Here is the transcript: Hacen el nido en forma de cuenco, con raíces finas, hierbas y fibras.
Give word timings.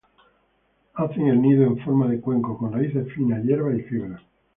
Hacen 0.95 1.27
el 1.27 1.39
nido 1.43 1.63
en 1.63 1.77
forma 1.77 2.07
de 2.07 2.19
cuenco, 2.19 2.57
con 2.57 2.73
raíces 2.73 3.07
finas, 3.13 3.43
hierbas 3.43 3.77
y 3.77 3.83
fibras. 3.83 4.19